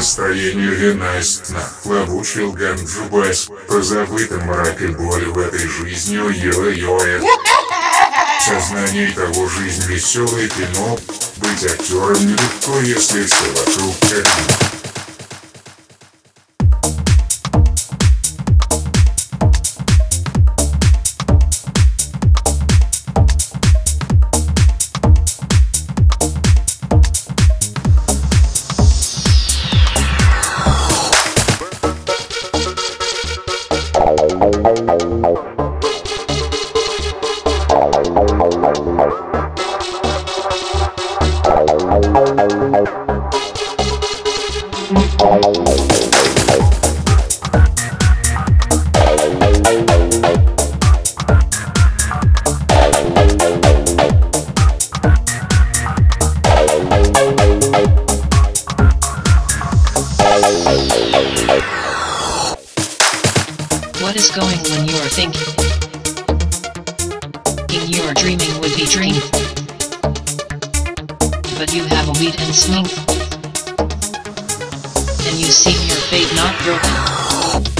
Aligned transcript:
ненастно 0.00 1.62
хлобучил 1.82 2.52
ганджубас, 2.52 3.48
позабытым 3.68 4.46
мрак 4.46 4.80
и 4.80 4.86
боль 4.86 5.26
в 5.26 5.38
этой 5.38 5.68
жизни 5.68 6.16
ой-ой-ой. 6.16 7.20
Сознание 8.40 9.12
того 9.12 9.46
жизнь 9.46 9.86
веселое 9.86 10.48
кино, 10.48 10.98
быть 11.36 11.64
актером 11.64 12.26
нелегко, 12.26 12.80
если 12.80 13.24
все 13.24 13.44
вокруг 13.52 13.94
как 14.00 14.79
going 64.32 64.58
when 64.70 64.86
you 64.86 64.94
are 64.94 65.08
thinking? 65.08 65.42
You 67.88 68.02
are 68.02 68.14
dreaming 68.14 68.60
would 68.60 68.76
be 68.76 68.86
dream. 68.86 69.49
But 71.60 71.74
you 71.74 71.84
have 71.84 72.08
a 72.08 72.12
wheat 72.12 72.40
and 72.40 72.54
smoke. 72.54 72.90
And 75.26 75.36
you 75.36 75.50
seem 75.52 75.76
your 75.88 75.98
fate 76.08 76.34
not 76.34 76.58
broken. 76.64 77.79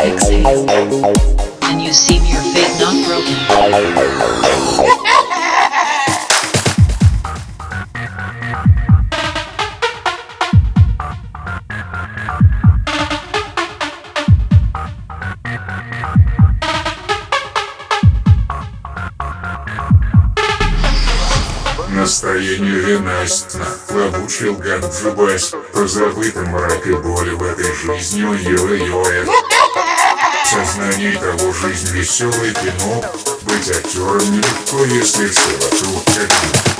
Exhale. 0.00 0.68
And 1.64 1.82
you 1.82 1.92
seem 1.92 2.24
your 2.24 2.40
fate 2.52 2.80
not 2.80 2.96
broken. 3.06 4.99
Настроение 22.22 22.98
ненастно 22.98 23.64
хлобучил 23.88 24.54
ганджубас, 24.56 25.54
позабытым 25.72 26.48
мрак 26.48 26.86
и 26.86 26.92
боль 26.92 27.30
в 27.30 27.42
этой 27.42 27.74
жизни. 27.74 28.22
Ой-ой-ой. 28.22 29.26
Сознание 30.44 31.18
того 31.18 31.50
жизнь 31.54 31.96
веселое 31.96 32.52
кино, 32.52 33.02
быть 33.40 33.70
актером 33.70 34.32
нелегко, 34.32 34.84
если 34.84 35.28
все 35.28 35.50
вокруг 35.62 36.04
как 36.04 36.79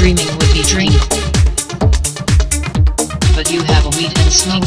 dreaming 0.00 0.28
would 0.38 0.52
be 0.54 0.62
dream. 0.62 0.92
But 3.36 3.52
you 3.52 3.60
have 3.64 3.84
a 3.84 3.90
wheat 3.98 4.18
and 4.18 4.32
smoke. 4.32 4.64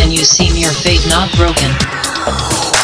And 0.00 0.10
you 0.10 0.24
seem 0.24 0.56
your 0.56 0.72
fate 0.72 1.06
not 1.06 1.30
broken. 1.36 2.75